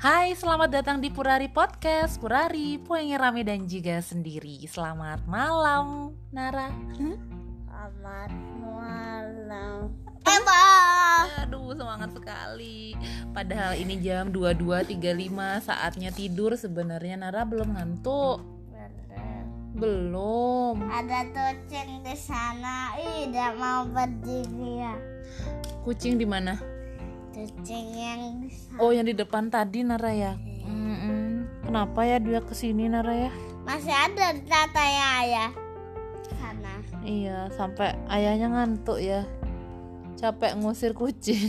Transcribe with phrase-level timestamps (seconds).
[0.00, 6.72] Hai, selamat datang di Purari Podcast Purari, puengnya rame dan juga sendiri Selamat malam, Nara
[6.96, 8.32] Selamat
[8.64, 9.92] malam.
[10.24, 11.44] Hebat.
[11.44, 12.96] Aduh, semangat sekali
[13.36, 18.40] Padahal ini jam 22.35 Saatnya tidur sebenarnya Nara belum ngantuk
[19.76, 22.96] Belum Ada kucing di sana.
[22.96, 24.96] Ih, tidak mau berdiri ya.
[25.84, 26.69] Kucing di mana?
[27.40, 28.76] Kucing yang sana.
[28.78, 31.48] Oh, yang di depan tadi Nara ya Mm-mm.
[31.62, 33.32] Kenapa ya dia ke sini Nara ya?
[33.62, 35.50] Masih ada tatanya ayah.
[36.30, 36.74] Sana.
[37.00, 39.24] Iya, sampai ayahnya ngantuk ya.
[40.14, 41.48] Capek ngusir kucing.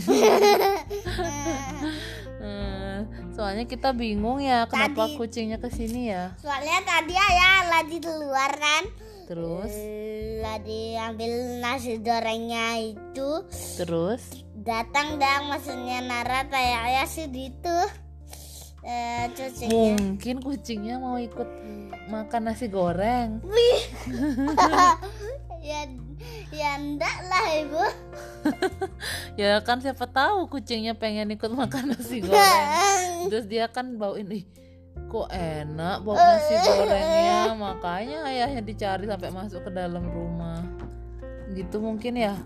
[2.37, 2.99] Hmm,
[3.35, 6.31] Soalnya kita bingung ya kenapa Tadi- kucingnya ke sini ya.
[6.37, 8.83] Soalnya tadi ayah lagi di luar kan.
[9.25, 13.45] Terus, Eh, Lagi ambil nasi gorengnya itu.
[13.75, 17.77] terus, Datang dong maksudnya Nara kayak ayah sih gitu.
[18.81, 19.73] Eh, cucinya.
[19.97, 21.49] mungkin kucingnya mau ikut
[22.09, 23.41] makan nasi goreng.
[23.45, 23.81] Wih.
[25.69, 25.85] ya
[26.49, 27.85] ya enggak lah ibu
[29.41, 33.29] Ya kan siapa tahu kucingnya pengen ikut makan nasi goreng.
[33.33, 34.45] Terus dia kan bauin, ih
[35.09, 37.53] kok enak bau nasi gorengnya.
[37.57, 40.61] Makanya ayahnya dicari sampai masuk ke dalam rumah.
[41.49, 42.37] Gitu mungkin ya.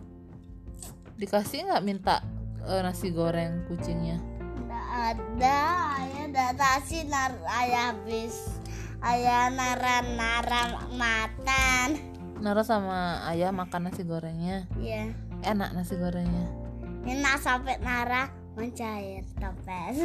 [1.16, 2.20] Dikasih nggak minta
[2.62, 4.20] eh, nasi goreng kucingnya?
[4.60, 5.60] Enggak ada
[5.98, 7.32] ayah enggak kasih nar
[7.64, 8.36] ayah habis
[9.02, 11.90] ayah nara nara makan
[12.36, 14.68] Nara sama ayah makan nasi gorengnya.
[14.76, 15.08] ya
[15.42, 16.52] Enak nasi gorengnya.
[17.06, 19.96] enak sampai nara mencair topes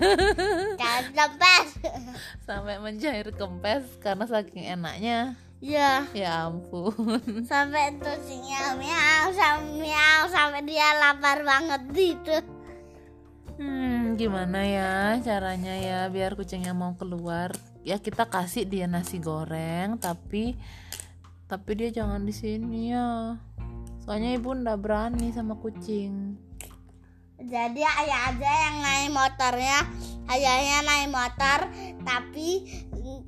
[0.80, 1.68] kan topes
[2.40, 5.36] Sampai mencair kempes karena saking enaknya.
[5.62, 7.22] Ya Ya ampun.
[7.50, 12.36] sampai tusinya miau sampai miau sampai dia lapar banget gitu
[13.62, 17.52] Hmm, gimana ya caranya ya biar kucingnya mau keluar?
[17.84, 20.58] Ya kita kasih dia nasi goreng, tapi
[21.46, 23.36] tapi dia jangan di sini ya.
[24.02, 26.34] Soalnya ibu ndak berani sama kucing.
[27.38, 29.78] Jadi ayah aja yang naik motornya,
[30.32, 31.58] ayahnya naik motor,
[32.02, 32.66] tapi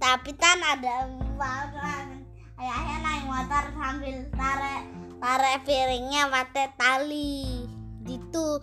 [0.02, 2.23] tapi kan ada barang.
[2.54, 4.82] Ayahnya naik motor sambil tarik
[5.18, 7.66] tarik piringnya pakai tali
[8.04, 8.62] gitu.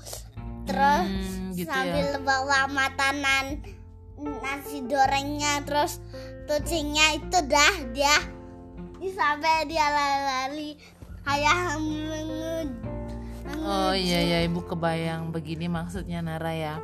[0.63, 1.73] Terus Hmm, gitu ya.
[1.73, 3.59] sambil bawa makanan
[4.21, 5.97] nasi gorengnya terus
[6.45, 8.15] kucingnya itu dah dia
[9.01, 10.77] sampai dia lari-lari
[11.27, 12.77] ayah mengu-
[13.61, 16.75] Oh iya ya ibu kebayang begini maksudnya Nara ya.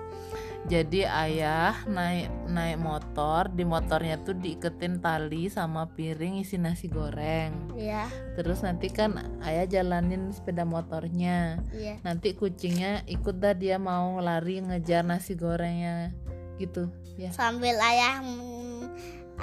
[0.67, 7.71] Jadi ayah naik naik motor, di motornya tuh diiketin tali sama piring isi nasi goreng.
[7.71, 9.15] Iya, Terus nanti kan
[9.47, 11.63] ayah jalanin sepeda motornya.
[11.71, 12.03] iya.
[12.03, 16.11] Nanti kucingnya ikut dah dia mau lari ngejar nasi gorengnya
[16.59, 17.31] gitu ya.
[17.31, 18.19] Sambil ayah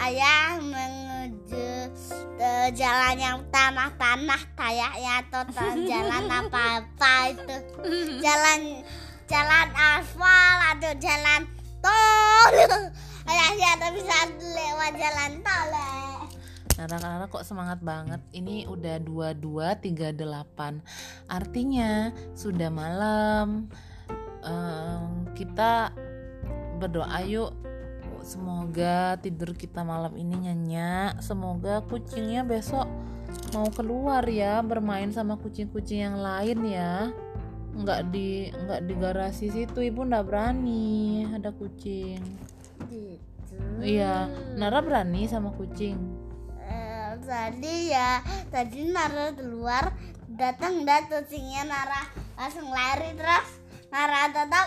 [0.05, 1.89] ayah menuju
[2.37, 7.57] ke jalan yang tanah-tanah kayaknya atau ta- jalan apa-apa itu.
[8.27, 8.83] Jalan
[9.35, 11.43] jalan aspal atau jalan
[11.83, 12.55] tol.
[13.31, 15.71] Ayahnya ada bisa lewat jalan tol.
[15.75, 16.15] eh.
[16.79, 18.23] Nara Nara kok semangat banget.
[18.31, 20.79] Ini udah 2238.
[21.27, 23.67] Artinya sudah malam.
[24.47, 25.91] Em, kita
[26.79, 27.51] berdoa yuk.
[28.23, 31.19] Semoga tidur kita malam ini nyenyak.
[31.19, 32.87] Semoga kucingnya besok
[33.51, 37.11] mau keluar ya bermain sama kucing-kucing yang lain ya.
[37.75, 42.23] Nggak di nggak di garasi situ ibu nggak berani ada kucing.
[42.87, 43.57] Gitu.
[43.83, 45.99] Iya, Nara berani sama kucing.
[46.59, 49.91] Eh, tadi ya tadi Nara keluar
[50.31, 52.03] datang dan kucingnya Nara
[52.35, 53.49] langsung lari terus
[53.91, 54.67] Nara tetap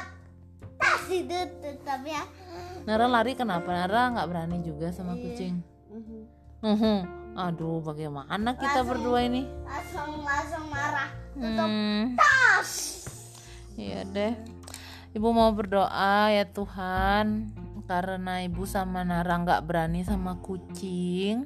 [0.78, 2.24] tas itu tetap ya
[2.88, 3.68] Nara lari kenapa?
[3.68, 5.24] Nara nggak berani juga sama Iya.
[5.28, 5.56] kucing.
[6.58, 7.02] Uhum.
[7.38, 8.88] Aduh, bagaimana kita Langsung.
[8.90, 9.46] berdua ini?
[9.62, 11.06] langsung langsung Nara
[11.38, 12.72] tetap Hmm, tas
[13.78, 14.34] iya deh.
[15.14, 17.54] Ibu mau berdoa ya Tuhan,
[17.86, 21.46] karena ibu sama Nara nggak berani sama kucing.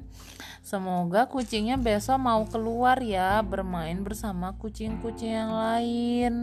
[0.62, 6.34] Semoga kucingnya besok mau keluar ya, bermain bersama kucing-kucing yang lain.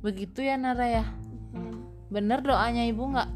[0.00, 1.04] Begitu ya Nara ya?
[2.08, 3.30] Bener doanya ibu nggak?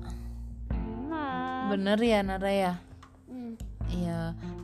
[1.08, 2.72] nah Bener ya Nara ya?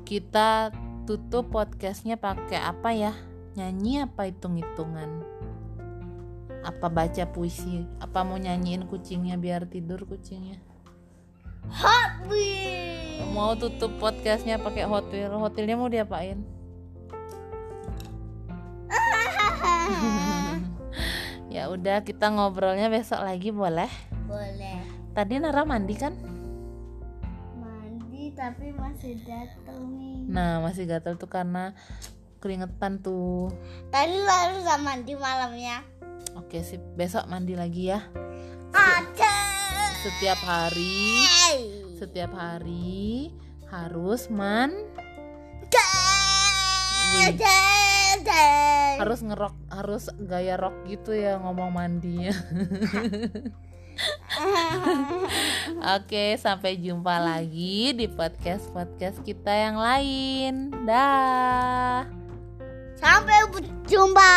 [0.09, 0.73] Kita
[1.05, 3.13] tutup podcastnya pakai apa ya?
[3.61, 5.21] Nyanyi apa hitung-hitungan?
[6.65, 7.85] Apa baca puisi?
[8.01, 10.65] Apa mau nyanyiin kucingnya biar tidur kucingnya?
[11.69, 15.29] Hot Wheels Mau tutup podcastnya pakai Hot Wheel?
[15.29, 16.41] Hot mau diapain?
[21.53, 23.93] ya udah kita ngobrolnya besok lagi boleh?
[24.25, 24.81] boleh
[25.13, 26.28] tadi Nara mandi kan
[28.39, 30.31] tapi masih gatel nih.
[30.31, 31.75] Nah masih gatel tuh karena
[32.39, 33.51] keringetan tuh.
[33.91, 35.83] Tadi lalu sama mandi malamnya.
[36.39, 36.79] Oke sip.
[36.95, 37.99] Besok mandi lagi ya.
[38.71, 39.35] Ada.
[40.07, 41.27] Setiap hari.
[41.99, 43.35] Setiap hari
[43.75, 44.71] harus man
[47.19, 47.35] Wih.
[48.99, 52.33] harus ngerok harus gaya rock gitu ya ngomong mandinya
[55.99, 60.53] Oke, sampai jumpa lagi di podcast-podcast kita yang lain.
[60.87, 62.07] Dah.
[62.99, 63.47] Sampai
[63.87, 64.35] jumpa.